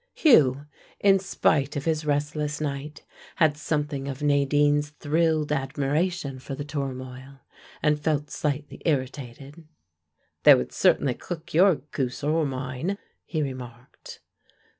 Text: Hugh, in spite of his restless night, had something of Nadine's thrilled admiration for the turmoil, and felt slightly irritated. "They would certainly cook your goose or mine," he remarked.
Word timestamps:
Hugh, 0.15 0.65
in 0.99 1.19
spite 1.19 1.75
of 1.75 1.85
his 1.85 2.05
restless 2.07 2.59
night, 2.59 3.05
had 3.35 3.55
something 3.55 4.07
of 4.07 4.23
Nadine's 4.23 4.89
thrilled 4.89 5.51
admiration 5.51 6.39
for 6.39 6.55
the 6.55 6.65
turmoil, 6.65 7.41
and 7.83 7.99
felt 8.01 8.31
slightly 8.31 8.81
irritated. 8.83 9.63
"They 10.41 10.55
would 10.55 10.71
certainly 10.71 11.13
cook 11.13 11.53
your 11.53 11.75
goose 11.75 12.23
or 12.23 12.47
mine," 12.47 12.97
he 13.25 13.43
remarked. 13.43 14.21